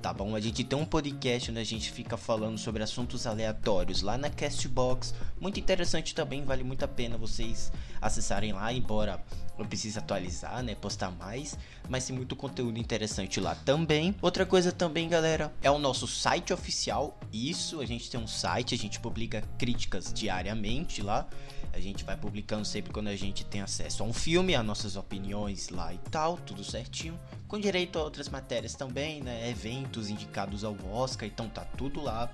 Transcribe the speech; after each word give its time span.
tá 0.00 0.12
bom? 0.12 0.34
A 0.34 0.40
gente 0.40 0.62
tem 0.62 0.78
um 0.78 0.84
podcast 0.84 1.50
onde 1.50 1.60
a 1.60 1.64
gente 1.64 1.90
fica 1.90 2.16
falando 2.16 2.58
sobre 2.58 2.82
assuntos 2.82 3.26
aleatórios 3.26 4.02
lá 4.02 4.16
na 4.16 4.30
Castbox, 4.30 5.14
muito 5.40 5.58
interessante 5.58 6.14
também, 6.14 6.44
vale 6.44 6.62
muito 6.62 6.84
a 6.84 6.88
pena 6.88 7.16
vocês 7.16 7.72
acessarem 8.00 8.52
lá, 8.52 8.72
embora 8.72 9.22
eu 9.58 9.64
precise 9.64 9.98
atualizar, 9.98 10.62
né, 10.62 10.74
postar 10.74 11.10
mais, 11.10 11.58
mas 11.88 12.06
tem 12.06 12.14
muito 12.14 12.36
conteúdo 12.36 12.78
interessante 12.78 13.40
lá 13.40 13.54
também. 13.54 14.14
Outra 14.20 14.44
coisa 14.44 14.70
também, 14.70 15.08
galera, 15.08 15.52
é 15.62 15.70
o 15.70 15.78
nosso 15.78 16.06
site 16.06 16.52
oficial. 16.52 17.18
Isso, 17.32 17.80
a 17.80 17.86
gente 17.86 18.10
tem 18.10 18.20
um 18.20 18.26
site, 18.26 18.74
a 18.74 18.78
gente 18.78 19.00
publica 19.00 19.42
críticas 19.58 20.12
diariamente 20.12 21.02
lá. 21.02 21.26
A 21.72 21.80
gente 21.80 22.04
vai 22.04 22.16
publicando 22.16 22.64
sempre 22.64 22.90
quando 22.90 23.08
a 23.08 23.16
gente 23.16 23.44
tem 23.44 23.60
acesso 23.60 24.02
a 24.02 24.06
um 24.06 24.12
filme, 24.12 24.54
as 24.54 24.64
nossas 24.64 24.96
opiniões 24.96 25.68
lá 25.68 25.92
e 25.92 25.98
tal, 26.10 26.38
tudo 26.38 26.64
certinho. 26.64 27.18
Com 27.46 27.60
direito 27.60 27.98
a 27.98 28.02
outras 28.02 28.30
matérias 28.30 28.74
também, 28.74 29.22
né? 29.22 29.50
Eventos 29.50 29.85
indicados 30.10 30.64
ao 30.64 30.76
Oscar, 30.92 31.28
então 31.28 31.48
tá 31.48 31.64
tudo 31.76 32.00
lá 32.02 32.30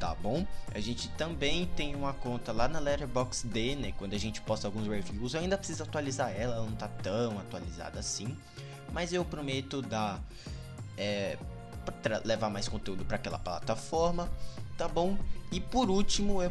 tá 0.00 0.14
bom? 0.14 0.46
A 0.74 0.80
gente 0.80 1.08
também 1.10 1.66
tem 1.76 1.94
uma 1.94 2.14
conta 2.14 2.52
lá 2.52 2.66
na 2.66 2.78
Letterboxd, 2.78 3.76
né? 3.76 3.92
Quando 3.98 4.14
a 4.14 4.18
gente 4.18 4.40
posta 4.40 4.66
alguns 4.66 4.88
reviews, 4.88 5.34
eu 5.34 5.40
ainda 5.40 5.58
preciso 5.58 5.82
atualizar 5.82 6.30
ela, 6.30 6.56
ela 6.56 6.64
não 6.64 6.74
tá 6.74 6.88
tão 6.88 7.38
atualizada 7.38 8.00
assim, 8.00 8.34
mas 8.92 9.12
eu 9.12 9.22
prometo 9.24 9.82
dar 9.82 10.18
é, 10.96 11.36
levar 12.24 12.48
mais 12.48 12.66
conteúdo 12.66 13.04
para 13.04 13.16
aquela 13.16 13.38
plataforma, 13.38 14.28
tá 14.78 14.88
bom? 14.88 15.18
E 15.52 15.60
por 15.60 15.90
último, 15.90 16.42
eu 16.42 16.50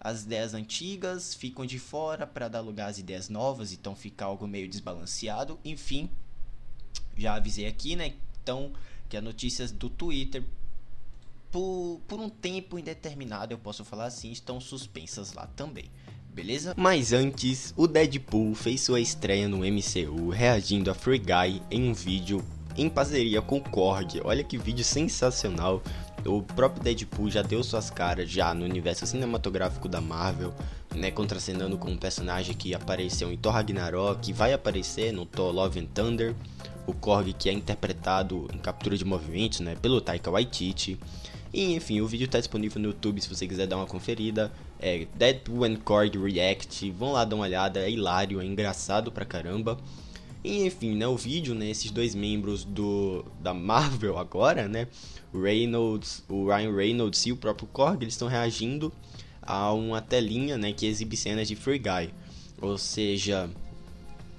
as 0.00 0.22
ideias 0.22 0.54
antigas 0.54 1.34
ficam 1.34 1.66
de 1.66 1.78
fora 1.78 2.26
para 2.26 2.48
dar 2.48 2.60
lugar 2.60 2.88
às 2.88 2.98
ideias 2.98 3.28
novas, 3.28 3.72
então 3.72 3.94
fica 3.94 4.24
algo 4.24 4.48
meio 4.48 4.66
desbalanceado. 4.66 5.58
Enfim, 5.62 6.08
já 7.16 7.34
avisei 7.34 7.66
aqui, 7.66 7.94
né? 7.94 8.14
Então, 8.42 8.72
que 9.08 9.16
as 9.16 9.22
notícias 9.22 9.70
do 9.70 9.90
Twitter, 9.90 10.42
por, 11.50 12.00
por 12.08 12.18
um 12.18 12.30
tempo 12.30 12.78
indeterminado, 12.78 13.52
eu 13.52 13.58
posso 13.58 13.84
falar 13.84 14.06
assim, 14.06 14.32
estão 14.32 14.58
suspensas 14.58 15.34
lá 15.34 15.46
também. 15.48 15.90
Beleza? 16.32 16.74
Mas 16.76 17.12
antes, 17.12 17.74
o 17.76 17.86
Deadpool 17.86 18.54
fez 18.54 18.80
sua 18.80 19.00
estreia 19.00 19.48
no 19.48 19.58
MCU 19.58 20.30
reagindo 20.30 20.90
a 20.90 20.94
Free 20.94 21.18
Guy 21.18 21.60
em 21.70 21.90
um 21.90 21.92
vídeo 21.92 22.42
em 22.76 22.88
parceria 22.88 23.42
com 23.42 23.58
o 23.58 23.60
Korg. 23.60 24.20
Olha 24.24 24.44
que 24.44 24.56
vídeo 24.56 24.84
sensacional. 24.84 25.82
O 26.26 26.42
próprio 26.42 26.82
Deadpool 26.82 27.30
já 27.30 27.42
deu 27.42 27.62
suas 27.62 27.90
caras 27.90 28.30
já 28.30 28.52
no 28.52 28.64
universo 28.64 29.06
cinematográfico 29.06 29.88
da 29.88 30.00
Marvel, 30.00 30.52
né, 30.94 31.10
contracenando 31.10 31.78
com 31.78 31.90
um 31.90 31.96
personagem 31.96 32.54
que 32.54 32.74
apareceu 32.74 33.32
em 33.32 33.36
Thor 33.36 33.52
Ragnarok, 33.52 34.20
que 34.20 34.32
vai 34.32 34.52
aparecer 34.52 35.12
no 35.12 35.24
Thor 35.24 35.52
Love 35.52 35.80
and 35.80 35.86
Thunder, 35.86 36.34
o 36.86 36.92
Korg 36.92 37.32
que 37.32 37.48
é 37.48 37.52
interpretado 37.52 38.48
em 38.52 38.58
captura 38.58 38.96
de 38.96 39.04
movimentos, 39.04 39.60
né, 39.60 39.76
pelo 39.80 40.00
Taika 40.00 40.30
Waititi. 40.30 40.98
E 41.52 41.74
enfim, 41.74 42.00
o 42.00 42.06
vídeo 42.06 42.26
está 42.26 42.38
disponível 42.38 42.80
no 42.80 42.88
YouTube 42.88 43.20
se 43.20 43.28
você 43.28 43.46
quiser 43.46 43.66
dar 43.66 43.76
uma 43.76 43.86
conferida. 43.86 44.52
É 44.78 45.06
Deadpool 45.16 45.64
and 45.64 45.76
Korg 45.76 46.16
React. 46.16 46.90
Vão 46.92 47.12
lá 47.12 47.24
dar 47.24 47.34
uma 47.34 47.44
olhada, 47.44 47.80
é 47.80 47.90
hilário, 47.90 48.40
é 48.40 48.44
engraçado 48.44 49.10
pra 49.10 49.24
caramba. 49.24 49.76
E 50.42 50.64
enfim, 50.64 50.94
né, 50.96 51.06
o 51.06 51.16
vídeo, 51.16 51.54
né, 51.54 51.68
esses 51.68 51.90
dois 51.90 52.14
membros 52.14 52.64
do 52.64 53.24
da 53.40 53.52
Marvel 53.52 54.16
agora, 54.16 54.66
né, 54.66 54.88
Reynolds, 55.34 56.24
o 56.28 56.46
Ryan 56.46 56.74
Reynolds 56.74 57.26
e 57.26 57.32
o 57.32 57.36
próprio 57.36 57.68
Korg, 57.68 58.02
eles 58.02 58.14
estão 58.14 58.26
reagindo 58.26 58.90
a 59.42 59.72
uma 59.72 60.00
telinha, 60.00 60.56
né, 60.56 60.72
que 60.72 60.86
exibe 60.86 61.16
cenas 61.16 61.46
de 61.46 61.56
Free 61.56 61.78
Guy. 61.78 62.10
Ou 62.60 62.78
seja, 62.78 63.50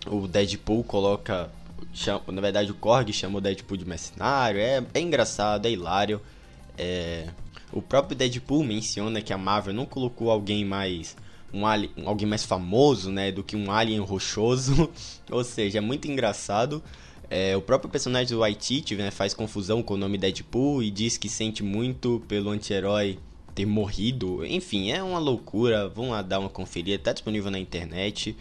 o 0.07 0.27
Deadpool 0.27 0.83
coloca, 0.83 1.51
chama, 1.93 2.23
na 2.27 2.41
verdade 2.41 2.71
o 2.71 2.75
Korg 2.75 3.11
chama 3.13 3.37
o 3.37 3.41
Deadpool 3.41 3.77
de 3.77 3.85
mercenário, 3.85 4.59
é, 4.59 4.83
é 4.93 4.99
engraçado, 4.99 5.67
é 5.67 5.71
hilário. 5.71 6.19
É, 6.77 7.27
o 7.71 7.81
próprio 7.81 8.17
Deadpool 8.17 8.63
menciona 8.63 9.21
que 9.21 9.33
a 9.33 9.37
Marvel 9.37 9.73
não 9.73 9.85
colocou 9.85 10.31
alguém 10.31 10.65
mais 10.65 11.15
um 11.53 11.65
alien, 11.65 11.91
alguém 12.05 12.27
mais 12.27 12.43
famoso, 12.43 13.11
né, 13.11 13.31
do 13.31 13.43
que 13.43 13.55
um 13.55 13.71
alien 13.71 13.99
rochoso. 13.99 14.89
Ou 15.29 15.43
seja, 15.43 15.77
é 15.77 15.81
muito 15.81 16.09
engraçado. 16.09 16.83
É, 17.29 17.55
o 17.55 17.61
próprio 17.61 17.89
personagem 17.89 18.35
do 18.35 18.39
Waititi 18.39 18.95
né, 18.95 19.09
faz 19.09 19.33
confusão 19.33 19.81
com 19.81 19.93
o 19.93 19.97
nome 19.97 20.17
Deadpool 20.17 20.83
e 20.83 20.91
diz 20.91 21.17
que 21.17 21.29
sente 21.29 21.63
muito 21.63 22.21
pelo 22.27 22.49
anti-herói 22.49 23.17
ter 23.55 23.65
morrido. 23.65 24.45
Enfim, 24.45 24.91
é 24.91 25.01
uma 25.01 25.19
loucura. 25.19 25.87
Vão 25.87 26.09
lá 26.09 26.21
dar 26.21 26.39
uma 26.39 26.49
conferida, 26.49 27.01
tá 27.01 27.13
disponível 27.13 27.49
na 27.49 27.59
internet. 27.59 28.35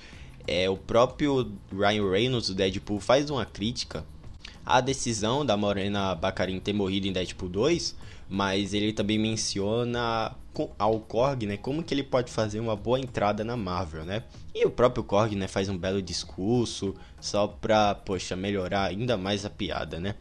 É, 0.46 0.68
o 0.68 0.76
próprio 0.76 1.52
Ryan 1.72 2.10
Reynolds, 2.10 2.48
do 2.48 2.54
Deadpool, 2.54 2.98
faz 2.98 3.30
uma 3.30 3.44
crítica 3.44 4.04
à 4.64 4.80
decisão 4.80 5.46
da 5.46 5.56
Morena 5.56 6.14
Baccarin 6.14 6.58
ter 6.58 6.72
morrido 6.72 7.06
em 7.06 7.12
Deadpool 7.12 7.48
2 7.48 7.94
mas 8.30 8.72
ele 8.72 8.92
também 8.92 9.18
menciona 9.18 10.36
ao 10.78 11.00
Korg, 11.00 11.46
né, 11.46 11.56
como 11.56 11.82
que 11.82 11.92
ele 11.92 12.04
pode 12.04 12.30
fazer 12.30 12.60
uma 12.60 12.76
boa 12.76 13.00
entrada 13.00 13.42
na 13.42 13.56
Marvel, 13.56 14.04
né? 14.04 14.22
E 14.54 14.64
o 14.64 14.70
próprio 14.70 15.02
Korg, 15.02 15.34
né, 15.34 15.48
faz 15.48 15.68
um 15.68 15.76
belo 15.76 16.00
discurso 16.00 16.94
só 17.20 17.48
pra, 17.48 17.94
poxa, 17.94 18.36
melhorar 18.36 18.84
ainda 18.84 19.16
mais 19.16 19.44
a 19.44 19.50
piada, 19.50 19.98
né? 19.98 20.14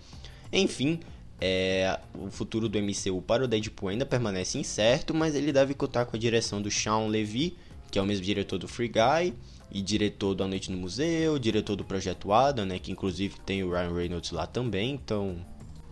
Enfim, 0.51 0.99
é, 1.39 1.99
o 2.15 2.31
futuro 2.31 2.67
do 2.67 2.79
MCU 2.79 3.21
para 3.21 3.43
o 3.43 3.47
Deadpool 3.47 3.89
ainda 3.89 4.07
permanece 4.07 4.57
incerto, 4.57 5.13
mas 5.13 5.35
ele 5.35 5.53
deve 5.53 5.75
contar 5.75 6.05
com 6.05 6.15
a 6.15 6.19
direção 6.19 6.61
do 6.61 6.71
Sean 6.71 7.05
Levy, 7.05 7.55
que 7.91 7.99
é 7.99 8.01
o 8.01 8.05
mesmo 8.05 8.25
diretor 8.25 8.57
do 8.57 8.67
Free 8.67 8.89
Guy 8.89 9.35
e 9.71 9.81
diretor 9.83 10.33
do 10.33 10.43
A 10.43 10.47
Noite 10.47 10.71
no 10.71 10.77
Museu, 10.77 11.37
diretor 11.37 11.75
do 11.75 11.83
Projeto 11.83 12.33
Adam, 12.33 12.65
né, 12.65 12.79
que 12.79 12.91
inclusive 12.91 13.35
tem 13.45 13.63
o 13.63 13.69
Ryan 13.69 13.93
Reynolds 13.93 14.31
lá 14.31 14.47
também, 14.47 14.93
então 14.95 15.37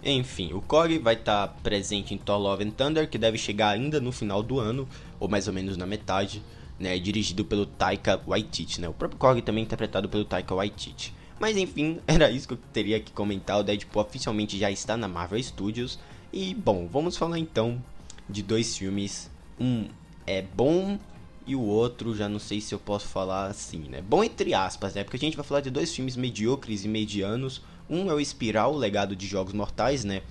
enfim, 0.03 0.53
o 0.53 0.61
Korg 0.61 0.99
vai 0.99 1.15
estar 1.15 1.47
tá 1.47 1.53
presente 1.61 2.13
em 2.13 2.17
Thor 2.17 2.37
Love 2.37 2.63
and 2.63 2.71
Thunder, 2.71 3.09
que 3.09 3.17
deve 3.17 3.37
chegar 3.37 3.69
ainda 3.69 3.99
no 3.99 4.11
final 4.11 4.41
do 4.43 4.59
ano, 4.59 4.87
ou 5.19 5.27
mais 5.27 5.47
ou 5.47 5.53
menos 5.53 5.75
na 5.75 5.85
metade, 5.85 6.41
né, 6.79 6.97
dirigido 6.99 7.43
pelo 7.43 7.65
Taika 7.65 8.21
Waititi, 8.25 8.79
né? 8.79 8.87
O 8.87 8.93
próprio 8.93 9.19
Korg 9.19 9.41
também 9.41 9.63
é 9.63 9.65
interpretado 9.65 10.07
pelo 10.07 10.23
Taika 10.23 10.53
Waititi. 10.53 11.13
Mas 11.39 11.57
enfim, 11.57 11.99
era 12.07 12.29
isso 12.31 12.47
que 12.47 12.53
eu 12.53 12.59
teria 12.71 12.99
que 12.99 13.11
comentar. 13.11 13.59
O 13.59 13.63
Deadpool 13.63 14.01
oficialmente 14.01 14.57
já 14.57 14.71
está 14.71 14.97
na 14.97 15.07
Marvel 15.07 15.41
Studios. 15.41 15.99
E 16.31 16.53
bom, 16.53 16.87
vamos 16.91 17.17
falar 17.17 17.39
então 17.39 17.81
de 18.29 18.41
dois 18.43 18.77
filmes. 18.77 19.29
Um 19.59 19.87
é 20.25 20.41
bom 20.41 20.99
e 21.45 21.55
o 21.55 21.61
outro 21.61 22.15
já 22.15 22.27
não 22.27 22.39
sei 22.39 22.59
se 22.59 22.75
eu 22.75 22.79
posso 22.79 23.07
falar 23.07 23.47
assim, 23.47 23.79
né? 23.89 24.01
Bom 24.01 24.23
entre 24.23 24.53
aspas, 24.53 24.93
né? 24.93 25.03
Porque 25.03 25.17
a 25.17 25.19
gente 25.19 25.37
vai 25.37 25.45
falar 25.45 25.61
de 25.61 25.69
dois 25.69 25.95
filmes 25.95 26.15
mediocres 26.15 26.83
e 26.83 26.87
medianos. 26.87 27.61
Um 27.89 28.09
é 28.09 28.13
o 28.13 28.19
Espiral, 28.19 28.73
o 28.73 28.77
legado 28.77 29.15
de 29.15 29.25
Jogos 29.25 29.53
Mortais, 29.53 30.03
né? 30.03 30.21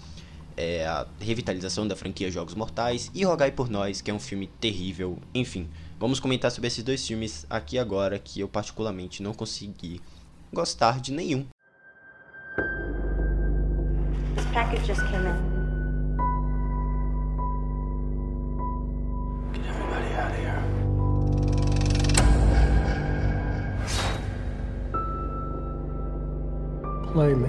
É 0.56 0.86
a 0.86 1.06
revitalização 1.20 1.88
da 1.88 1.96
franquia 1.96 2.30
Jogos 2.30 2.54
Mortais. 2.54 3.10
E 3.14 3.24
Rogai 3.24 3.50
por 3.50 3.70
Nós, 3.70 4.00
que 4.00 4.10
é 4.10 4.14
um 4.14 4.18
filme 4.18 4.46
terrível. 4.60 5.18
Enfim, 5.34 5.68
vamos 5.98 6.20
comentar 6.20 6.50
sobre 6.50 6.68
esses 6.68 6.84
dois 6.84 7.06
filmes 7.06 7.46
aqui 7.48 7.78
agora, 7.78 8.18
que 8.18 8.40
eu 8.40 8.48
particularmente 8.48 9.22
não 9.22 9.32
consegui 9.32 10.00
gostar 10.52 11.00
de 11.00 11.12
nenhum. 11.12 11.46
This 14.34 14.44
package 14.52 14.86
just 14.86 15.00
came 15.10 15.26
in. 15.28 15.55
Play 27.16 27.32
me. 27.32 27.48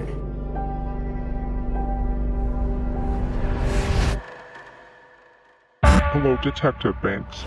Hello, 5.83 6.37
Detective 6.41 6.95
Banks. 7.03 7.43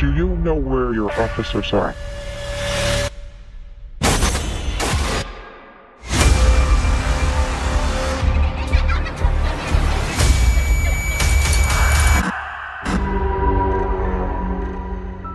Do 0.00 0.12
you 0.14 0.34
know 0.38 0.56
where 0.56 0.92
your 0.92 1.12
officers 1.12 1.72
are? 1.72 1.94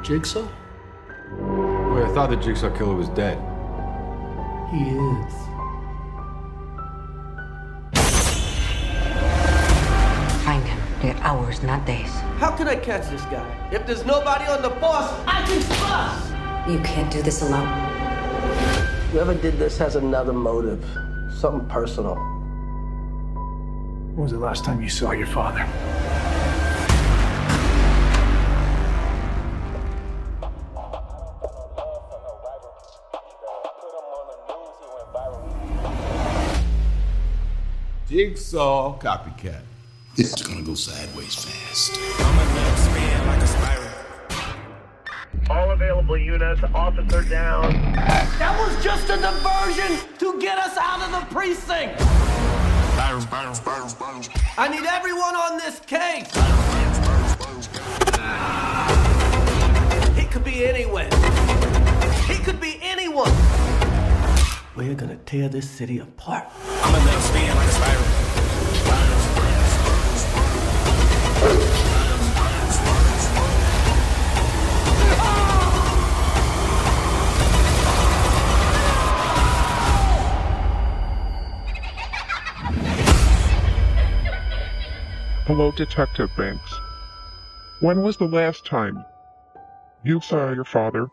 Jigsaw? 0.03 0.41
Wait, 0.43 2.03
I 2.03 2.11
thought 2.13 2.29
the 2.29 2.35
Jigsaw 2.35 2.75
Killer 2.77 2.93
was 2.93 3.07
dead. 3.07 3.37
He 4.69 4.89
is. 4.89 5.46
They're 11.07 11.23
hours, 11.23 11.63
not 11.63 11.85
days. 11.85 12.11
How 12.37 12.51
can 12.51 12.67
I 12.67 12.75
catch 12.75 13.09
this 13.09 13.21
guy? 13.31 13.69
If 13.71 13.87
there's 13.87 14.05
nobody 14.05 14.43
on 14.43 14.61
the 14.61 14.71
force, 14.71 15.09
I 15.25 15.41
can 15.47 15.61
bust! 15.79 16.69
You 16.69 16.79
can't 16.79 17.09
do 17.09 17.21
this 17.21 17.41
alone. 17.41 17.65
Whoever 19.13 19.33
did 19.33 19.57
this 19.57 19.77
has 19.77 19.95
another 19.95 20.33
motive. 20.33 20.83
Something 21.33 21.65
personal. 21.69 22.15
When 24.15 24.17
was 24.17 24.33
the 24.33 24.37
last 24.37 24.65
time 24.65 24.81
you 24.81 24.89
saw 24.89 25.11
your 25.13 25.27
father? 25.27 25.65
Jigsaw 38.09 38.99
copycat. 38.99 39.76
This 40.17 40.33
is 40.33 40.41
gonna 40.41 40.63
go 40.63 40.73
sideways 40.73 41.35
fast. 41.35 41.95
I'ma 42.17 42.41
spin 42.75 43.27
like 43.27 43.39
a 43.39 43.45
spiral. 43.45 43.87
All 45.47 45.69
available 45.69 46.17
units, 46.17 46.59
officer 46.73 47.21
down. 47.21 47.71
That 48.39 48.57
was 48.57 48.83
just 48.83 49.11
a 49.11 49.17
diversion 49.17 49.99
to 50.17 50.41
get 50.41 50.57
us 50.57 50.75
out 50.75 51.03
of 51.03 51.11
the 51.11 51.23
precinct! 51.31 52.01
I 54.57 54.67
need 54.71 54.87
everyone 54.87 55.35
on 55.35 55.59
this 55.59 55.81
case! 55.81 56.25
He 60.17 60.25
could 60.25 60.43
be 60.43 60.65
anywhere. 60.65 61.11
He 62.25 62.43
could 62.43 62.59
be 62.59 62.79
anyone. 62.81 63.31
We're 64.75 64.95
gonna 64.95 65.17
tear 65.27 65.47
this 65.47 65.69
city 65.69 65.99
apart. 65.99 66.47
Hello, 85.47 85.71
Detective 85.71 86.29
Banks. 86.35 86.77
When 87.79 88.01
was 88.01 88.17
the 88.17 88.25
last 88.25 88.65
time 88.65 89.05
you 90.03 90.19
saw 90.19 90.51
your 90.51 90.65
father? 90.65 91.09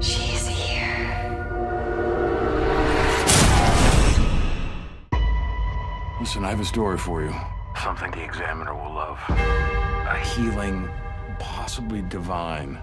She's 0.00 0.46
here. 0.46 1.46
Listen, 6.18 6.42
I 6.42 6.48
have 6.48 6.60
a 6.60 6.64
story 6.64 6.96
for 6.96 7.22
you. 7.22 7.34
Something 7.84 8.12
the 8.12 8.24
examiner 8.24 8.74
will 8.74 8.94
love. 8.94 9.18
A 9.28 10.18
healing, 10.34 10.88
possibly 11.38 12.00
divine. 12.00 12.80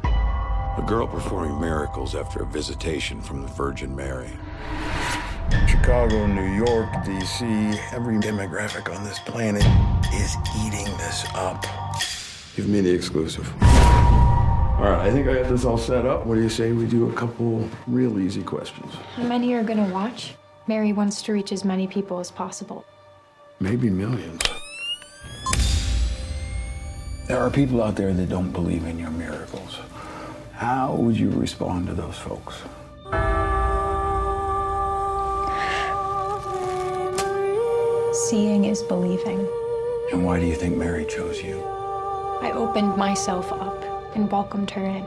A 0.76 0.82
girl 0.82 1.06
performing 1.06 1.62
miracles 1.62 2.16
after 2.16 2.42
a 2.42 2.46
visitation 2.48 3.22
from 3.22 3.44
the 3.44 3.48
Virgin 3.50 3.96
Mary. 3.96 4.32
Chicago, 5.68 6.26
New 6.26 6.52
York, 6.56 6.90
D.C., 7.06 7.46
every 7.92 8.16
demographic 8.16 8.92
on 8.92 9.04
this 9.04 9.20
planet 9.20 9.64
is 10.16 10.36
eating 10.66 10.86
this 10.98 11.26
up. 11.36 11.64
Give 12.56 12.68
me 12.68 12.82
the 12.82 12.90
exclusive. 12.90 13.48
All 13.62 14.90
right, 14.90 15.00
I 15.08 15.12
think 15.12 15.28
I 15.28 15.36
got 15.36 15.48
this 15.48 15.64
all 15.64 15.78
set 15.78 16.08
up. 16.08 16.26
What 16.26 16.36
do 16.36 16.42
you 16.42 16.50
say 16.50 16.72
we 16.72 16.88
do 16.88 17.08
a 17.08 17.14
couple 17.14 17.70
real 17.86 18.20
easy 18.20 18.42
questions? 18.42 18.96
How 19.16 19.24
many 19.24 19.54
are 19.54 19.64
gonna 19.64 19.94
watch? 19.94 20.34
Mary 20.66 20.92
wants 20.92 21.22
to 21.22 21.34
reach 21.34 21.52
as 21.52 21.64
many 21.64 21.86
people 21.86 22.20
as 22.20 22.32
possible. 22.32 22.84
Maybe 23.60 23.92
millions. 23.92 24.42
There 27.28 27.38
are 27.38 27.52
people 27.52 27.84
out 27.84 27.96
there 27.96 28.12
that 28.12 28.30
don't 28.30 28.52
believe 28.52 28.86
in 28.86 28.98
your 28.98 29.12
miracles. 29.12 29.78
How 30.64 30.94
would 30.94 31.20
you 31.20 31.30
respond 31.30 31.88
to 31.88 31.94
those 31.94 32.18
folks? 32.18 32.56
Seeing 38.30 38.64
is 38.64 38.82
believing. 38.84 39.46
And 40.14 40.26
why 40.26 40.40
do 40.40 40.46
you 40.46 40.56
think 40.56 40.78
Mary 40.78 41.04
chose 41.04 41.44
you? 41.44 41.62
I 42.42 42.54
opened 42.56 42.96
myself 42.96 43.52
up 43.52 43.84
and 44.16 44.32
welcomed 44.32 44.72
her 44.72 44.86
in. 44.86 45.04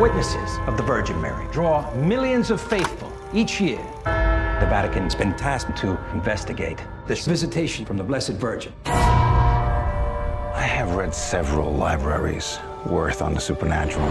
Witnesses 0.00 0.58
of 0.68 0.76
the 0.76 0.84
Virgin 0.84 1.20
Mary 1.20 1.48
draw 1.50 1.92
millions 1.96 2.52
of 2.52 2.60
faithful 2.60 3.12
each 3.34 3.60
year. 3.60 3.84
The 4.04 4.68
Vatican's 4.70 5.16
been 5.16 5.34
tasked 5.34 5.76
to 5.78 5.98
investigate 6.14 6.80
this 7.08 7.26
visitation 7.26 7.84
from 7.84 7.96
the 7.96 8.04
Blessed 8.04 8.34
Virgin. 8.34 8.72
I 8.84 10.62
have 10.62 10.94
read 10.94 11.12
several 11.12 11.72
libraries 11.74 12.60
worth 12.88 13.22
on 13.22 13.34
the 13.34 13.40
supernatural. 13.40 14.08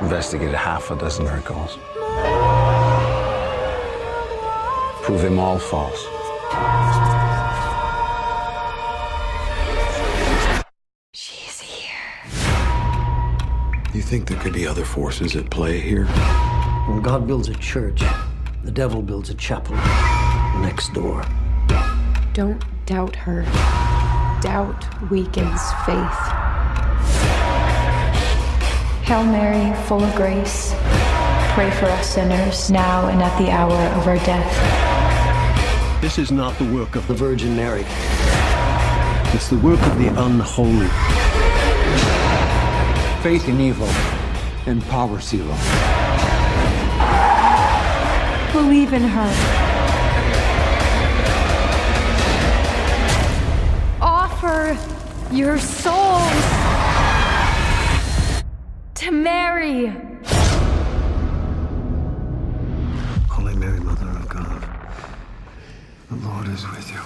Investigated 0.00 0.54
half 0.54 0.90
a 0.90 0.96
dozen 0.96 1.24
miracles. 1.24 1.76
Prove 5.02 5.22
them 5.22 5.38
all 5.38 5.58
false. 5.58 6.06
She's 11.12 11.60
here. 11.60 11.94
You 13.92 14.02
think 14.02 14.28
there 14.28 14.38
could 14.38 14.52
be 14.52 14.66
other 14.66 14.84
forces 14.84 15.34
at 15.34 15.50
play 15.50 15.80
here? 15.80 16.04
When 16.86 17.02
God 17.02 17.26
builds 17.26 17.48
a 17.48 17.54
church, 17.54 18.02
the 18.64 18.70
devil 18.70 19.02
builds 19.02 19.30
a 19.30 19.34
chapel 19.34 19.76
next 20.60 20.92
door. 20.92 21.24
Don't 22.34 22.62
doubt 22.86 23.16
her. 23.16 23.42
Doubt 24.40 25.10
weakens 25.10 25.60
faith. 25.84 26.37
Hail 29.08 29.24
Mary, 29.24 29.74
full 29.86 30.04
of 30.04 30.14
grace, 30.14 30.74
pray 31.54 31.70
for 31.70 31.86
us 31.86 32.10
sinners 32.10 32.70
now 32.70 33.06
and 33.06 33.22
at 33.22 33.38
the 33.38 33.50
hour 33.50 33.72
of 33.72 34.06
our 34.06 34.16
death. 34.16 36.02
This 36.02 36.18
is 36.18 36.30
not 36.30 36.58
the 36.58 36.66
work 36.66 36.94
of 36.94 37.06
the 37.08 37.14
Virgin 37.14 37.56
Mary. 37.56 37.86
It's 39.34 39.48
the 39.48 39.56
work 39.56 39.80
of 39.80 39.98
the 39.98 40.08
unholy. 40.08 40.88
Faith 43.22 43.48
in 43.48 43.58
evil 43.58 43.88
empowers 44.66 45.26
zero. 45.26 45.56
Believe 48.52 48.92
in 48.92 49.04
her. 49.04 49.32
Offer 54.02 54.76
your 55.32 55.58
souls 55.58 56.67
to 59.08 59.14
Mary. 59.14 59.86
Holy 63.30 63.54
Mary, 63.54 63.80
Mother 63.80 64.08
of 64.10 64.28
God, 64.28 64.62
the 66.10 66.16
Lord 66.16 66.48
is 66.48 66.64
with 66.66 66.92
you. 66.92 67.02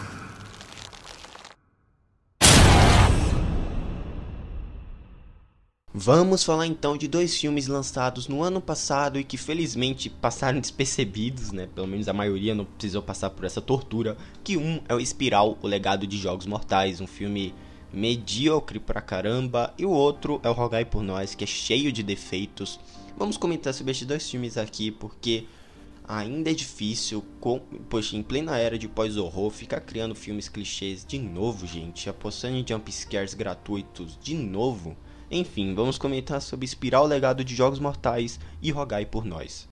Vamos 5.95 6.43
falar 6.43 6.67
então 6.67 6.97
de 6.97 7.07
dois 7.07 7.39
filmes 7.39 7.69
lançados 7.69 8.27
no 8.27 8.43
ano 8.43 8.61
passado 8.61 9.21
e 9.21 9.23
que 9.23 9.37
felizmente 9.37 10.11
passaram 10.11 10.59
despercebidos, 10.61 11.53
né? 11.53 11.69
Pelo 11.73 11.87
menos 11.87 12.09
a 12.09 12.13
maioria 12.13 12.55
não 12.55 12.65
precisou 12.65 13.03
passar 13.03 13.31
por 13.31 13.45
essa 13.45 13.61
tortura. 13.61 14.17
Que 14.43 14.57
um 14.57 14.81
é 14.89 14.95
o 14.95 14.99
Espiral, 14.99 15.57
o 15.63 15.69
Legado 15.69 16.05
de 16.07 16.17
Jogos 16.17 16.47
Mortais, 16.47 17.01
um 17.01 17.07
filme 17.07 17.55
medíocre 17.93 18.79
pra 18.79 19.01
caramba, 19.01 19.75
e 19.77 19.85
o 19.85 19.91
outro 19.91 20.41
é 20.43 20.49
o 20.49 20.53
Rogai 20.53 20.85
por 20.85 21.03
Nós, 21.03 21.35
que 21.35 21.45
é 21.45 21.47
cheio 21.47 21.93
de 21.93 22.03
defeitos. 22.03 22.81
Vamos 23.17 23.37
comentar 23.37 23.75
sobre 23.75 23.91
estes 23.93 24.07
dois 24.07 24.29
filmes 24.29 24.57
aqui 24.57 24.91
porque 24.91 25.47
ainda 26.07 26.51
é 26.51 26.55
difícil, 26.55 27.25
com, 27.41 27.61
poxa, 27.89 28.17
em 28.17 28.23
plena 28.23 28.59
era 28.59 28.79
de 28.79 28.89
pós-horror, 28.89 29.51
ficar 29.51 29.81
criando 29.81 30.15
filmes 30.15 30.49
clichês 30.49 31.05
de 31.05 31.19
novo, 31.19 31.67
gente, 31.67 32.09
apostando 32.09 32.57
em 32.57 32.67
jump 32.67 32.91
scares 32.91 33.35
gratuitos 33.35 34.19
de 34.21 34.35
novo. 34.35 34.97
Enfim, 35.31 35.75
vamos 35.75 35.97
comentar 35.97 36.43
sobre 36.43 36.67
Espiral 36.67 37.07
Legado 37.07 37.45
de 37.45 37.55
Jogos 37.55 37.79
Mortais 37.79 38.39
e 38.61 38.71
Rogai 38.71 39.07
por 39.07 39.25
Nós. 39.25 39.72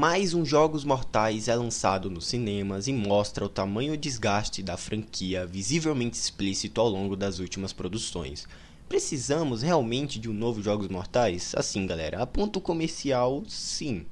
Mais 0.00 0.32
um 0.32 0.46
Jogos 0.46 0.82
Mortais 0.82 1.46
é 1.46 1.54
lançado 1.54 2.08
nos 2.08 2.24
cinemas 2.24 2.88
e 2.88 2.92
mostra 2.92 3.44
o 3.44 3.50
tamanho 3.50 3.98
desgaste 3.98 4.62
da 4.62 4.74
franquia 4.78 5.44
visivelmente 5.44 6.16
explícito 6.16 6.80
ao 6.80 6.88
longo 6.88 7.14
das 7.14 7.38
últimas 7.38 7.74
produções. 7.74 8.48
Precisamos 8.88 9.60
realmente 9.60 10.18
de 10.18 10.30
um 10.30 10.32
novo 10.32 10.62
Jogos 10.62 10.88
Mortais? 10.88 11.52
Assim, 11.54 11.86
galera, 11.86 12.22
a 12.22 12.26
ponto 12.26 12.62
comercial, 12.62 13.42
sim. 13.46 14.06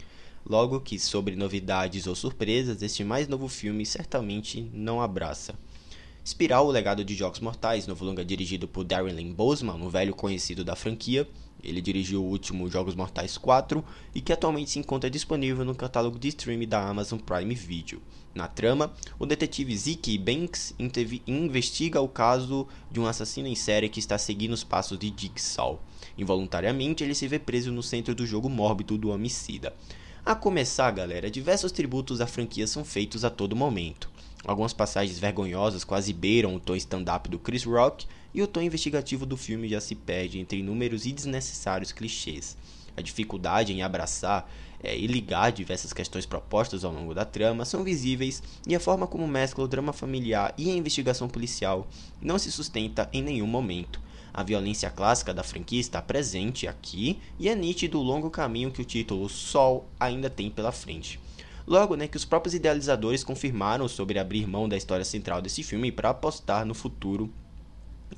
Logo 0.45 0.78
que 0.78 0.99
sobre 0.99 1.35
novidades 1.37 2.07
ou 2.07 2.14
surpresas, 2.14 2.83
este 2.83 3.02
mais 3.02 3.26
novo 3.26 3.49
filme 3.49 3.87
certamente 3.87 4.71
não 4.75 5.00
abraça. 5.00 5.54
Espiral, 6.28 6.66
o 6.66 6.70
legado 6.70 7.02
de 7.02 7.14
Jogos 7.14 7.40
Mortais, 7.40 7.87
novo 7.87 8.04
longa 8.04 8.23
dirigido 8.23 8.68
por 8.68 8.85
Darren 8.85 9.14
Lynn 9.14 9.32
Boseman, 9.32 9.76
um 9.76 9.88
velho 9.88 10.14
conhecido 10.14 10.62
da 10.62 10.76
franquia, 10.76 11.26
ele 11.64 11.80
dirigiu 11.80 12.23
o 12.23 12.28
último 12.28 12.68
Jogos 12.68 12.94
Mortais 12.94 13.38
4 13.38 13.82
e 14.14 14.20
que 14.20 14.30
atualmente 14.30 14.73
se 14.73 14.78
encontra 14.78 15.08
disponível 15.08 15.64
no 15.64 15.75
catálogo 15.75 16.18
de 16.18 16.28
streaming 16.28 16.68
da 16.68 16.87
Amazon 16.87 17.18
Prime 17.18 17.54
Video. 17.54 18.02
Na 18.35 18.47
trama, 18.47 18.92
o 19.18 19.25
detetive 19.25 19.75
Zeke 19.75 20.18
Banks 20.18 20.75
investiga 21.26 21.99
o 22.02 22.08
caso 22.08 22.68
de 22.90 23.00
um 23.00 23.06
assassino 23.06 23.49
em 23.49 23.54
série 23.54 23.88
que 23.88 23.99
está 23.99 24.18
seguindo 24.18 24.52
os 24.52 24.62
passos 24.62 24.99
de 24.99 25.11
Jigsaw. 25.16 25.82
Involuntariamente, 26.18 27.02
ele 27.02 27.14
se 27.14 27.26
vê 27.26 27.38
preso 27.38 27.73
no 27.73 27.82
centro 27.82 28.14
do 28.14 28.26
jogo 28.26 28.50
mórbido 28.50 28.99
do 28.99 29.08
homicida. 29.08 29.75
A 30.26 30.35
começar, 30.35 30.90
galera, 30.90 31.30
diversos 31.30 31.73
tributos 31.73 32.20
à 32.20 32.26
franquia 32.26 32.66
são 32.66 32.85
feitos 32.85 33.25
a 33.25 33.30
todo 33.30 33.56
momento. 33.56 34.11
Algumas 34.45 34.73
passagens 34.73 35.18
vergonhosas 35.18 35.85
quase 35.85 36.12
beiram 36.12 36.54
o 36.54 36.61
tom 36.61 36.76
stand-up 36.76 37.28
do 37.28 37.38
Chris 37.38 37.64
Rock 37.64 38.07
e 38.33 38.40
o 38.40 38.47
tom 38.47 38.62
investigativo 38.62 39.26
do 39.26 39.37
filme 39.37 39.68
já 39.68 39.80
se 39.80 39.95
perde 39.95 40.38
entre 40.38 40.59
inúmeros 40.59 41.07
e 41.07 41.12
desnecessários 41.12 41.92
clichês. 41.92 42.57
A 42.97 43.02
dificuldade 43.02 43.73
em 43.73 43.83
abraçar 43.83 44.49
é, 44.83 44.97
e 44.97 45.07
ligar 45.07 45.50
diversas 45.50 45.92
questões 45.92 46.25
propostas 46.25 46.85
ao 46.85 46.92
longo 46.92 47.14
da 47.14 47.25
trama 47.25 47.64
são 47.64 47.83
visíveis 47.83 48.42
e 48.66 48.75
a 48.75 48.80
forma 48.80 49.07
como 49.07 49.26
mescla 49.26 49.64
o 49.64 49.68
drama 49.68 49.92
familiar 49.92 50.54
e 50.57 50.71
a 50.71 50.75
investigação 50.75 51.28
policial 51.28 51.87
não 52.21 52.38
se 52.38 52.50
sustenta 52.50 53.09
em 53.12 53.23
nenhum 53.23 53.47
momento. 53.47 54.00
A 54.33 54.42
violência 54.45 54.88
clássica 54.88 55.35
da 55.35 55.42
franquia 55.42 55.80
está 55.80 56.00
presente 56.00 56.68
aqui 56.68 57.18
e 57.40 57.49
é 57.49 57.57
nítido 57.57 57.99
o 57.99 58.04
longo 58.04 58.30
caminho 58.30 58.71
que 58.71 58.83
o 58.83 58.85
título 58.85 59.28
Sol 59.28 59.88
ainda 59.99 60.30
tem 60.30 60.49
pela 60.49 60.71
frente. 60.71 61.18
Logo, 61.68 61.96
né, 61.96 62.08
que 62.08 62.16
os 62.16 62.25
próprios 62.25 62.54
idealizadores 62.54 63.22
confirmaram 63.22 63.87
sobre 63.88 64.18
abrir 64.18 64.46
mão 64.46 64.66
da 64.66 64.75
história 64.75 65.04
central 65.04 65.42
desse 65.42 65.62
filme 65.62 65.92
para 65.92 66.08
apostar 66.08 66.64
no 66.64 66.72
futuro 66.72 67.30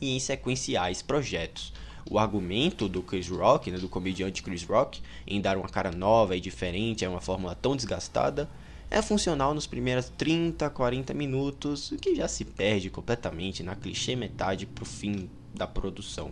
e 0.00 0.14
em 0.14 0.20
sequenciais 0.20 1.02
projetos. 1.02 1.72
O 2.08 2.16
argumento 2.16 2.88
do 2.88 3.02
Chris 3.02 3.28
Rock, 3.28 3.72
né, 3.72 3.78
do 3.78 3.88
comediante 3.88 4.40
Chris 4.40 4.62
Rock, 4.62 5.02
em 5.26 5.40
dar 5.40 5.56
uma 5.56 5.68
cara 5.68 5.90
nova 5.90 6.36
e 6.36 6.40
diferente 6.40 7.04
a 7.04 7.10
uma 7.10 7.20
fórmula 7.20 7.56
tão 7.56 7.74
desgastada, 7.74 8.48
é 8.88 9.02
funcional 9.02 9.52
nos 9.52 9.66
primeiros 9.66 10.08
30, 10.10 10.70
40 10.70 11.12
minutos, 11.12 11.90
o 11.90 11.96
que 11.96 12.14
já 12.14 12.28
se 12.28 12.44
perde 12.44 12.88
completamente 12.88 13.64
na 13.64 13.74
clichê 13.74 14.14
metade 14.14 14.64
pro 14.64 14.84
fim 14.84 15.28
da 15.52 15.66
produção. 15.66 16.30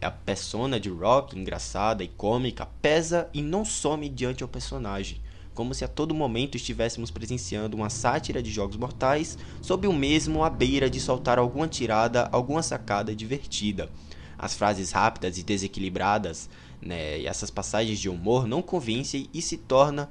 É 0.00 0.06
a 0.06 0.12
persona 0.12 0.78
de 0.78 0.90
Rock, 0.90 1.36
engraçada 1.36 2.04
e 2.04 2.08
cômica, 2.08 2.66
pesa 2.80 3.28
e 3.34 3.42
não 3.42 3.64
some 3.64 4.08
diante 4.08 4.44
ao 4.44 4.48
personagem 4.48 5.25
como 5.56 5.74
se 5.74 5.84
a 5.84 5.88
todo 5.88 6.14
momento 6.14 6.56
estivéssemos 6.56 7.10
presenciando 7.10 7.76
uma 7.78 7.88
sátira 7.88 8.42
de 8.42 8.50
jogos 8.52 8.76
mortais, 8.76 9.38
sob 9.60 9.88
o 9.88 9.92
mesmo 9.92 10.44
à 10.44 10.50
beira 10.50 10.88
de 10.88 11.00
soltar 11.00 11.38
alguma 11.38 11.66
tirada, 11.66 12.28
alguma 12.30 12.62
sacada 12.62 13.16
divertida. 13.16 13.90
As 14.38 14.54
frases 14.54 14.92
rápidas 14.92 15.38
e 15.38 15.42
desequilibradas, 15.42 16.50
né, 16.80 17.20
e 17.20 17.26
essas 17.26 17.50
passagens 17.50 17.98
de 17.98 18.08
humor 18.08 18.46
não 18.46 18.60
convencem 18.60 19.30
e 19.32 19.40
se 19.40 19.56
torna 19.56 20.10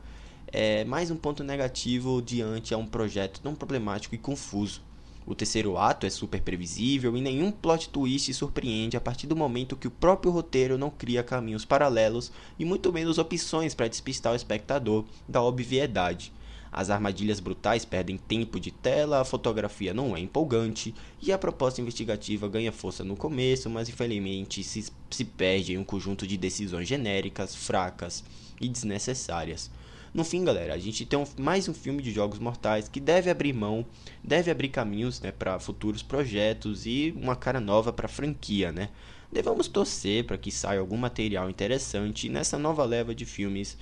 é 0.52 0.84
mais 0.86 1.12
um 1.12 1.16
ponto 1.16 1.44
negativo 1.44 2.22
diante 2.22 2.74
a 2.74 2.78
um 2.78 2.86
projeto 2.86 3.40
tão 3.40 3.54
problemático 3.54 4.16
e 4.16 4.18
confuso. 4.18 4.82
O 5.28 5.34
terceiro 5.34 5.76
ato 5.76 6.06
é 6.06 6.10
super 6.10 6.40
previsível 6.42 7.18
e 7.18 7.22
nenhum 7.22 7.52
plot 7.52 7.90
twist 7.90 8.32
surpreende 8.32 8.96
a 8.96 9.02
partir 9.02 9.26
do 9.26 9.36
momento 9.36 9.76
que 9.76 9.88
o 9.88 9.92
próprio 9.92 10.32
roteiro 10.32 10.78
não 10.78 10.92
cria 10.92 11.24
caminhos 11.24 11.66
paralelos 11.66 12.32
e 12.60 12.66
muito 12.66 12.94
menos 12.94 13.18
opções 13.18 13.74
para 13.74 13.88
despistar 13.88 14.34
o 14.34 14.36
espectador 14.36 15.04
da 15.28 15.42
obviedade. 15.42 16.32
As 16.72 16.90
armadilhas 16.90 17.40
brutais 17.40 17.86
perdem 17.86 18.18
tempo 18.18 18.60
de 18.60 18.70
tela, 18.70 19.22
a 19.22 19.26
fotografia 19.26 19.94
não 19.94 20.16
é 20.16 20.20
empolgante 20.20 20.94
e 21.22 21.32
a 21.32 21.38
proposta 21.38 21.82
investigativa 21.82 22.50
ganha 22.50 22.72
força 22.72 23.04
no 23.04 23.16
começo, 23.16 23.70
mas 23.70 23.90
infelizmente 23.90 24.64
se, 24.64 24.86
se 25.10 25.26
perde 25.26 25.74
em 25.74 25.78
um 25.78 25.84
conjunto 25.86 26.28
de 26.28 26.38
decisões 26.38 26.88
genéricas, 26.88 27.56
fracas 27.56 28.24
e 28.60 28.68
desnecessárias. 28.68 29.72
No 30.16 30.24
fim, 30.24 30.46
galera, 30.46 30.74
a 30.74 30.78
gente 30.78 31.06
tem 31.06 31.20
um, 31.20 31.26
mais 31.38 31.68
um 31.68 31.74
filme 31.74 32.02
de 32.02 32.10
Jogos 32.10 32.40
Mortais 32.40 32.88
que 32.88 33.02
deve 33.02 33.30
abrir 33.30 33.52
mão, 33.52 33.86
deve 34.24 34.50
abrir 34.50 34.70
caminhos 34.70 35.20
né, 35.20 35.30
para 35.30 35.60
futuros 35.60 36.02
projetos 36.02 36.86
e 36.86 37.14
uma 37.18 37.36
cara 37.36 37.60
nova 37.60 37.92
para 37.92 38.06
a 38.06 38.10
franquia, 38.10 38.72
né? 38.72 38.92
Devemos 39.30 39.68
torcer 39.68 40.24
para 40.24 40.38
que 40.38 40.54
saia 40.54 40.80
algum 40.80 40.96
material 40.96 41.50
interessante 41.50 42.30
nessa 42.30 42.58
nova 42.58 42.86
leva 42.86 43.14
de 43.14 43.26
filmes 43.26 43.78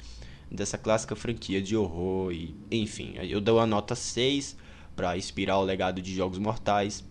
dessa 0.50 0.76
clássica 0.76 1.16
franquia 1.16 1.62
de 1.62 1.78
horror 1.78 2.32
e 2.32 2.56
enfim, 2.72 3.14
eu 3.20 3.40
dou 3.40 3.60
a 3.60 3.68
nota 3.68 3.94
6 3.94 4.58
para 4.96 5.16
inspirar 5.16 5.60
o 5.60 5.64
legado 5.64 6.02
de 6.02 6.16
Jogos 6.16 6.40
Mortais 6.40 7.06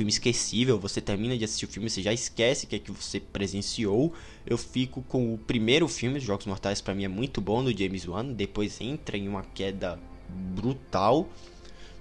filme 0.00 0.10
esquecível. 0.10 0.78
Você 0.78 1.00
termina 1.00 1.36
de 1.36 1.44
assistir 1.44 1.66
o 1.66 1.68
filme, 1.68 1.90
você 1.90 2.02
já 2.02 2.12
esquece 2.12 2.64
o 2.64 2.68
que 2.68 2.76
é 2.76 2.78
que 2.78 2.90
você 2.90 3.20
presenciou. 3.20 4.14
Eu 4.46 4.56
fico 4.56 5.02
com 5.02 5.34
o 5.34 5.38
primeiro 5.38 5.86
filme, 5.86 6.18
Jogos 6.18 6.46
Mortais, 6.46 6.80
para 6.80 6.94
mim 6.94 7.04
é 7.04 7.08
muito 7.08 7.40
bom 7.40 7.62
do 7.62 7.76
James 7.76 8.08
Wan. 8.08 8.32
Depois 8.32 8.80
entra 8.80 9.18
em 9.18 9.28
uma 9.28 9.42
queda 9.42 10.00
brutal. 10.28 11.28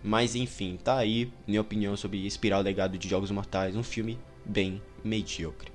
Mas 0.01 0.33
enfim, 0.33 0.79
tá 0.81 0.97
aí 0.97 1.29
minha 1.45 1.59
opinião 1.59 1.97
sobre 1.97 2.25
Espiral 2.25 2.61
Legado 2.61 2.97
de 2.97 3.09
Jogos 3.09 3.31
Mortais, 3.31 3.75
um 3.75 3.83
filme 3.83 4.17
bem 4.45 4.81
medíocre. 5.03 5.69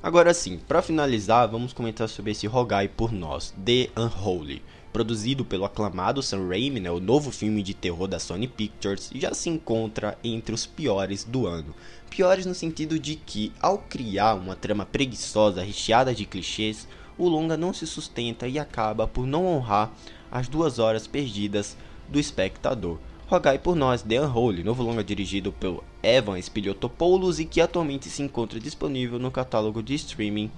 Agora 0.00 0.32
sim, 0.32 0.58
para 0.58 0.80
finalizar, 0.80 1.48
vamos 1.48 1.72
comentar 1.72 2.08
sobre 2.08 2.30
esse 2.30 2.46
Rogai 2.46 2.86
por 2.86 3.10
Nós, 3.10 3.52
The 3.64 3.90
Unholy 3.96 4.62
produzido 4.92 5.44
pelo 5.44 5.64
aclamado 5.64 6.22
Sam 6.22 6.48
Raimi, 6.48 6.80
né, 6.80 6.90
o 6.90 7.00
novo 7.00 7.30
filme 7.30 7.62
de 7.62 7.74
terror 7.74 8.06
da 8.06 8.18
Sony 8.18 8.48
Pictures, 8.48 9.10
já 9.14 9.34
se 9.34 9.48
encontra 9.48 10.18
entre 10.22 10.54
os 10.54 10.66
piores 10.66 11.24
do 11.24 11.46
ano. 11.46 11.74
Piores 12.10 12.46
no 12.46 12.54
sentido 12.54 12.98
de 12.98 13.14
que, 13.16 13.52
ao 13.60 13.78
criar 13.78 14.34
uma 14.34 14.56
trama 14.56 14.86
preguiçosa 14.86 15.62
recheada 15.62 16.14
de 16.14 16.24
clichês, 16.24 16.88
o 17.16 17.28
longa 17.28 17.56
não 17.56 17.72
se 17.72 17.86
sustenta 17.86 18.46
e 18.48 18.58
acaba 18.58 19.06
por 19.06 19.26
não 19.26 19.46
honrar 19.46 19.92
as 20.30 20.48
duas 20.48 20.78
horas 20.78 21.06
perdidas 21.06 21.76
do 22.08 22.18
espectador. 22.18 22.98
Rogai 23.26 23.58
por 23.58 23.76
nós, 23.76 24.00
The 24.00 24.22
Unholy, 24.22 24.64
novo 24.64 24.82
longa 24.82 25.04
dirigido 25.04 25.52
pelo 25.52 25.84
Evan 26.02 26.40
Spiliotopoulos 26.40 27.38
e 27.38 27.44
que 27.44 27.60
atualmente 27.60 28.08
se 28.08 28.22
encontra 28.22 28.58
disponível 28.58 29.18
no 29.18 29.30
catálogo 29.30 29.82
de 29.82 29.94
streaming 29.94 30.50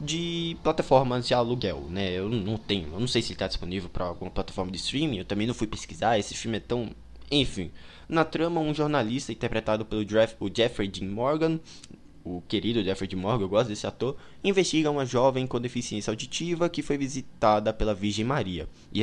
de 0.00 0.56
plataformas 0.62 1.26
de 1.28 1.34
aluguel, 1.34 1.84
né? 1.90 2.12
Eu 2.12 2.28
não 2.28 2.56
tenho, 2.56 2.88
eu 2.92 3.00
não 3.00 3.06
sei 3.06 3.20
se 3.20 3.28
ele 3.28 3.34
está 3.34 3.46
disponível 3.46 3.90
para 3.90 4.06
alguma 4.06 4.30
plataforma 4.30 4.70
de 4.70 4.78
streaming, 4.78 5.18
eu 5.18 5.24
também 5.24 5.46
não 5.46 5.54
fui 5.54 5.66
pesquisar, 5.66 6.18
esse 6.18 6.34
filme 6.34 6.56
é 6.56 6.60
tão... 6.60 6.90
Enfim, 7.30 7.70
na 8.08 8.24
trama, 8.24 8.60
um 8.60 8.74
jornalista 8.74 9.30
interpretado 9.30 9.84
pelo 9.84 10.04
Jeff, 10.04 10.34
o 10.40 10.50
Jeffrey 10.52 10.88
Dean 10.88 11.08
Morgan, 11.08 11.60
o 12.24 12.42
querido 12.42 12.82
Jeffrey 12.82 13.14
Morgan, 13.14 13.44
eu 13.44 13.48
gosto 13.48 13.68
desse 13.68 13.86
ator, 13.86 14.16
investiga 14.42 14.90
uma 14.90 15.06
jovem 15.06 15.46
com 15.46 15.60
deficiência 15.60 16.10
auditiva 16.10 16.68
que 16.68 16.82
foi 16.82 16.98
visitada 16.98 17.72
pela 17.72 17.94
Virgem 17.94 18.24
Maria 18.24 18.68
e, 18.92 19.02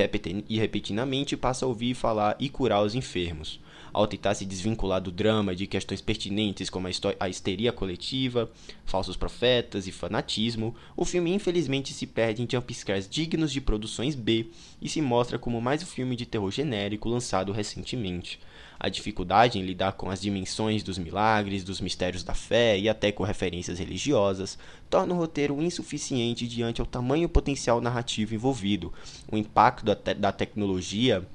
e 0.49 0.59
repentinamente 0.59 1.35
passa 1.35 1.65
a 1.65 1.67
ouvir 1.67 1.95
falar 1.95 2.35
e 2.39 2.49
curar 2.49 2.83
os 2.83 2.95
enfermos 2.95 3.59
ao 3.97 4.05
tentar 4.05 4.35
se 4.35 4.45
desvincular 4.45 5.01
do 5.01 5.11
drama 5.11 5.55
de 5.55 5.65
questões 5.65 6.01
pertinentes 6.01 6.69
como 6.69 6.87
a, 6.87 6.91
a 7.19 7.29
histeria 7.29 7.71
coletiva, 7.71 8.47
falsos 8.85 9.17
profetas 9.17 9.87
e 9.87 9.91
fanatismo, 9.91 10.75
o 10.95 11.03
filme 11.03 11.33
infelizmente 11.33 11.93
se 11.93 12.05
perde 12.05 12.43
em 12.43 12.47
jumpscares 12.49 13.09
dignos 13.09 13.51
de 13.51 13.59
produções 13.59 14.13
B 14.13 14.47
e 14.79 14.87
se 14.87 15.01
mostra 15.01 15.39
como 15.39 15.59
mais 15.59 15.81
um 15.81 15.87
filme 15.87 16.15
de 16.15 16.27
terror 16.27 16.51
genérico 16.51 17.09
lançado 17.09 17.51
recentemente. 17.51 18.39
A 18.79 18.89
dificuldade 18.89 19.57
em 19.57 19.63
lidar 19.63 19.93
com 19.93 20.09
as 20.09 20.21
dimensões 20.21 20.83
dos 20.83 20.97
milagres, 20.97 21.63
dos 21.63 21.81
mistérios 21.81 22.23
da 22.23 22.33
fé 22.33 22.77
e 22.77 22.87
até 22.87 23.11
com 23.11 23.23
referências 23.23 23.79
religiosas 23.79 24.57
torna 24.89 25.13
o 25.13 25.17
roteiro 25.17 25.61
insuficiente 25.61 26.47
diante 26.47 26.79
ao 26.79 26.87
tamanho 26.87 27.27
potencial 27.27 27.81
narrativo 27.81 28.35
envolvido. 28.35 28.93
O 29.31 29.37
impacto 29.37 29.83
da, 29.83 29.95
te 29.95 30.13
da 30.13 30.31
tecnologia 30.31 31.27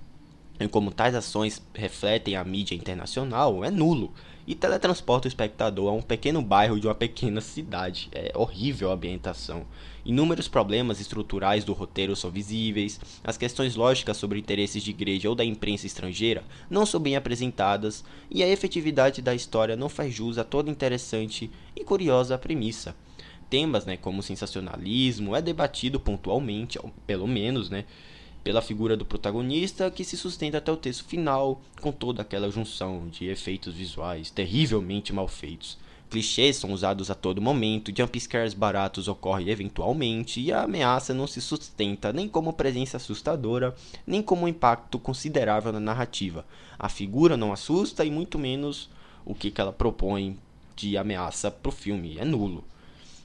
em 0.61 0.69
como 0.69 0.93
tais 0.93 1.15
ações 1.15 1.61
refletem 1.75 2.37
a 2.37 2.45
mídia 2.45 2.75
internacional 2.75 3.65
é 3.65 3.71
nulo 3.71 4.15
e 4.53 4.55
teletransporta 4.55 5.27
o 5.27 5.31
espectador 5.31 5.89
a 5.89 5.97
um 5.97 6.03
pequeno 6.03 6.43
bairro 6.43 6.79
de 6.79 6.87
uma 6.87 6.95
pequena 6.95 7.41
cidade. 7.41 8.11
É 8.13 8.33
horrível 8.35 8.91
a 8.91 8.95
ambientação. 8.95 9.65
Inúmeros 10.05 10.47
problemas 10.47 11.01
estruturais 11.01 11.65
do 11.65 11.73
roteiro 11.73 12.15
são 12.15 12.31
visíveis, 12.31 13.01
as 13.25 13.39
questões 13.39 13.77
lógicas 13.77 14.19
sobre 14.19 14.39
interesses 14.39 14.83
de 14.83 14.91
igreja 14.91 15.31
ou 15.31 15.35
da 15.35 15.43
imprensa 15.43 15.87
estrangeira 15.87 16.45
não 16.69 16.85
são 16.85 17.01
bem 17.01 17.17
apresentadas, 17.17 18.05
e 18.31 18.43
a 18.43 18.49
efetividade 18.49 19.23
da 19.23 19.35
história 19.35 19.75
não 19.75 19.89
faz 19.89 20.13
jus 20.13 20.37
a 20.37 20.45
toda 20.45 20.71
interessante 20.71 21.51
e 21.75 21.83
curiosa 21.83 22.37
premissa. 22.37 22.95
Temas 23.49 23.87
né, 23.87 23.97
como 23.97 24.23
sensacionalismo 24.23 25.35
é 25.35 25.41
debatido 25.41 25.99
pontualmente, 25.99 26.79
pelo 27.07 27.27
menos, 27.27 27.71
né, 27.71 27.87
pela 28.43 28.63
figura 28.63 28.97
do 28.97 29.05
protagonista 29.05 29.91
que 29.91 30.05
se 30.05 30.17
sustenta 30.17 30.59
até 30.59 30.73
o 30.73 30.77
texto 30.77 31.05
final, 31.05 31.61
com 31.81 31.93
toda 31.93 32.23
aquela 32.23 32.51
junção 32.51 33.09
de 33.09 33.27
efeitos 33.27 33.75
visuais 33.75 34.31
terrivelmente 34.31 35.13
mal 35.13 35.29
feitos. 35.29 35.79
Clichês 36.13 36.57
são 36.57 36.73
usados 36.73 37.11
a 37.11 37.15
todo 37.15 37.41
momento, 37.41 37.91
jumpscares 37.97 38.53
baratos 38.53 39.09
ocorrem 39.09 39.49
eventualmente 39.49 40.43
e 40.43 40.53
a 40.53 40.65
ameaça 40.65 41.15
não 41.15 41.27
se 41.27 41.41
sustenta 41.41 42.13
nem 42.13 42.29
como 42.29 42.53
presença 42.53 42.99
assustadora, 42.99 43.75
nem 44.07 44.21
como 44.21 44.47
impacto 44.47 44.99
considerável 44.99 45.73
na 45.73 45.81
narrativa. 45.81 46.45
A 46.79 46.91
figura 46.91 47.35
não 47.35 47.51
assusta 47.51 48.05
e 48.05 48.11
muito 48.11 48.39
menos 48.39 48.91
o 49.25 49.35
que, 49.35 49.53
ela 49.57 49.73
propõe 49.73 50.37
de 50.77 50.99
ameaça 50.99 51.51
pro 51.51 51.73
filme, 51.73 52.19
é 52.19 52.27
nulo. 52.27 52.63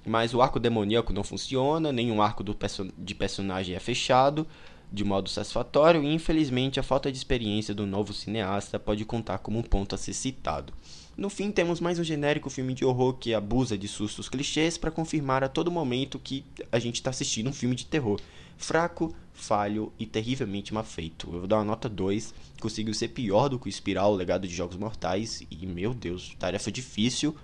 Mas 0.05 0.33
o 0.33 0.41
arco 0.41 0.57
demoníaco 0.57 1.11
não 1.11 1.25
funciona, 1.25 1.91
o 1.91 2.21
arco 2.21 2.41
perso 2.53 2.87
de 2.97 3.13
personagem 3.13 3.75
é 3.75 3.79
fechado, 3.79 4.47
de 4.91 5.03
modo 5.03 5.29
satisfatório 5.29 6.03
e 6.03 6.13
infelizmente 6.13 6.79
a 6.79 6.83
falta 6.83 7.11
de 7.11 7.17
experiência 7.17 7.73
do 7.73 7.85
novo 7.85 8.13
cineasta 8.13 8.79
pode 8.79 9.03
contar 9.05 9.39
como 9.39 9.59
um 9.59 9.63
ponto 9.63 9.93
a 9.93 9.97
ser 9.97 10.13
citado. 10.13 10.73
No 11.17 11.29
fim, 11.29 11.51
temos 11.51 11.79
mais 11.79 11.97
um 11.97 12.03
genérico 12.03 12.49
filme 12.49 12.75
de 12.75 12.85
horror 12.85 13.13
que 13.13 13.33
abusa 13.33 13.75
de 13.75 13.87
sustos 13.87 14.29
clichês 14.29 14.77
para 14.77 14.91
confirmar 14.91 15.43
a 15.43 15.49
todo 15.49 15.71
momento 15.71 16.19
que 16.19 16.45
a 16.71 16.77
gente 16.77 16.95
está 16.95 17.09
assistindo 17.09 17.49
um 17.49 17.53
filme 17.53 17.75
de 17.75 17.85
terror. 17.85 18.21
Fraco, 18.55 19.15
falho 19.33 19.91
e 19.97 20.05
terrivelmente 20.05 20.73
mal 20.73 20.83
feito. 20.83 21.27
Eu 21.27 21.39
vou 21.39 21.47
dar 21.47 21.57
uma 21.57 21.65
nota 21.65 21.89
2, 21.89 22.33
conseguiu 22.59 22.93
ser 22.93 23.09
pior 23.09 23.49
do 23.49 23.57
que 23.57 23.67
o 23.67 23.69
Espiral, 23.69 24.13
o 24.13 24.15
legado 24.15 24.47
de 24.47 24.53
Jogos 24.53 24.77
Mortais, 24.77 25.43
e 25.49 25.65
meu 25.65 25.93
Deus, 25.93 26.35
tarefa 26.37 26.71
difícil. 26.71 27.35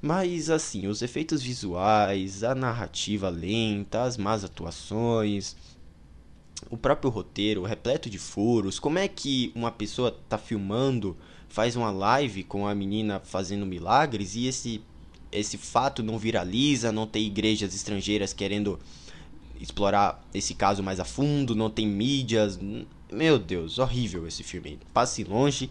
Mas 0.00 0.50
assim, 0.50 0.86
os 0.86 1.00
efeitos 1.00 1.42
visuais, 1.42 2.44
a 2.44 2.54
narrativa 2.54 3.30
lenta, 3.30 4.02
as 4.02 4.18
más 4.18 4.44
atuações, 4.44 5.56
o 6.70 6.76
próprio 6.76 7.10
roteiro, 7.10 7.62
repleto 7.62 8.08
de 8.08 8.18
furos, 8.18 8.78
como 8.78 8.98
é 8.98 9.08
que 9.08 9.52
uma 9.54 9.70
pessoa 9.70 10.16
tá 10.28 10.38
filmando, 10.38 11.16
faz 11.48 11.76
uma 11.76 11.90
live 11.90 12.44
com 12.44 12.66
a 12.66 12.74
menina 12.74 13.20
fazendo 13.20 13.64
milagres 13.66 14.34
e 14.34 14.46
esse 14.46 14.82
esse 15.30 15.58
fato 15.58 16.00
não 16.02 16.16
viraliza, 16.16 16.92
não 16.92 17.08
tem 17.08 17.26
igrejas 17.26 17.74
estrangeiras 17.74 18.32
querendo 18.32 18.78
explorar 19.60 20.24
esse 20.32 20.54
caso 20.54 20.82
mais 20.82 21.00
a 21.00 21.04
fundo, 21.04 21.56
não 21.56 21.68
tem 21.68 21.86
mídias. 21.86 22.58
Meu 23.10 23.38
Deus, 23.38 23.78
horrível 23.78 24.28
esse 24.28 24.44
filme. 24.44 24.78
Passe 24.92 25.24
longe 25.24 25.70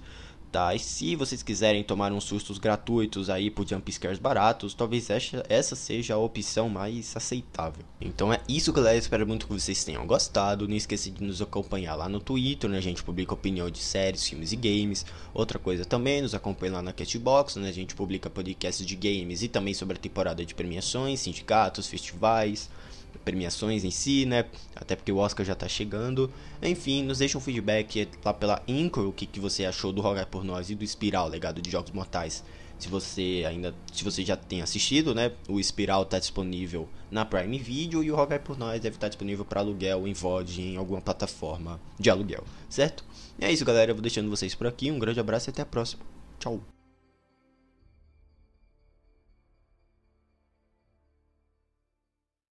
tá? 0.53 0.75
E 0.75 0.77
se 0.77 1.15
vocês 1.15 1.41
quiserem 1.41 1.83
tomar 1.83 2.13
uns 2.13 2.25
sustos 2.25 2.59
gratuitos 2.59 3.27
aí 3.27 3.49
por 3.49 3.67
jumpscares 3.67 4.19
baratos, 4.19 4.75
talvez 4.75 5.09
essa 5.49 5.75
seja 5.75 6.13
a 6.13 6.17
opção 6.19 6.69
mais 6.69 7.17
aceitável. 7.17 7.83
Então 7.99 8.31
é 8.31 8.39
isso, 8.47 8.71
galera. 8.71 8.95
Espero 8.95 9.25
muito 9.25 9.47
que 9.47 9.53
vocês 9.53 9.83
tenham 9.83 10.05
gostado. 10.05 10.67
Não 10.67 10.75
esqueça 10.75 11.09
de 11.09 11.23
nos 11.23 11.41
acompanhar 11.41 11.95
lá 11.95 12.07
no 12.07 12.19
Twitter, 12.19 12.69
né? 12.69 12.77
A 12.77 12.81
gente 12.81 13.01
publica 13.01 13.33
opinião 13.33 13.67
de 13.67 13.79
séries, 13.79 14.29
filmes 14.29 14.51
e 14.51 14.55
games. 14.55 15.03
Outra 15.33 15.57
coisa 15.57 15.83
também, 15.83 16.21
nos 16.21 16.35
acompanhe 16.35 16.71
lá 16.71 16.83
na 16.83 16.93
Castbox, 16.93 17.55
né? 17.55 17.69
A 17.69 17.73
gente 17.73 17.95
publica 17.95 18.29
podcasts 18.29 18.85
de 18.85 18.95
games 18.95 19.41
e 19.41 19.47
também 19.47 19.73
sobre 19.73 19.97
a 19.97 19.99
temporada 19.99 20.45
de 20.45 20.53
premiações, 20.53 21.21
sindicatos, 21.21 21.87
festivais 21.87 22.69
premiações 23.23 23.83
em 23.83 23.91
si, 23.91 24.25
né? 24.25 24.45
Até 24.75 24.95
porque 24.95 25.11
o 25.11 25.17
Oscar 25.17 25.45
já 25.45 25.55
tá 25.55 25.67
chegando. 25.67 26.31
Enfim, 26.61 27.03
nos 27.03 27.19
deixa 27.19 27.37
um 27.37 27.41
feedback 27.41 28.07
lá 28.23 28.33
pela 28.33 28.61
Anchor, 28.67 29.07
o 29.07 29.13
que, 29.13 29.25
que 29.25 29.39
você 29.39 29.65
achou 29.65 29.91
do 29.91 30.01
Rogai 30.01 30.25
por 30.25 30.43
Nós 30.43 30.69
e 30.69 30.75
do 30.75 30.83
Espiral, 30.83 31.27
legado 31.27 31.61
de 31.61 31.69
Jogos 31.69 31.91
Mortais. 31.91 32.43
Se 32.79 32.89
você 32.89 33.45
ainda, 33.47 33.73
se 33.93 34.03
você 34.03 34.25
já 34.25 34.35
tem 34.35 34.61
assistido, 34.61 35.15
né? 35.15 35.31
O 35.47 35.59
Espiral 35.59 36.05
tá 36.05 36.19
disponível 36.19 36.89
na 37.09 37.23
Prime 37.23 37.57
Video 37.57 38.03
e 38.03 38.11
o 38.11 38.15
Rogai 38.15 38.39
por 38.39 38.57
Nós 38.57 38.81
deve 38.81 38.97
estar 38.97 39.07
disponível 39.07 39.45
para 39.45 39.61
aluguel 39.61 40.07
em 40.07 40.13
VOD 40.13 40.61
em 40.61 40.77
alguma 40.77 41.01
plataforma 41.01 41.79
de 41.99 42.09
aluguel, 42.09 42.43
certo? 42.69 43.05
E 43.39 43.45
é 43.45 43.51
isso, 43.51 43.63
galera. 43.63 43.91
Eu 43.91 43.95
vou 43.95 44.01
deixando 44.01 44.29
vocês 44.29 44.53
por 44.53 44.67
aqui. 44.67 44.91
Um 44.91 44.99
grande 44.99 45.19
abraço 45.19 45.49
e 45.49 45.51
até 45.51 45.61
a 45.61 45.65
próxima. 45.65 46.03
Tchau. 46.39 46.61